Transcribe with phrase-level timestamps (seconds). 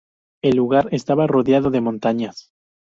[0.41, 2.49] El lugar estaba rodeado de montañas.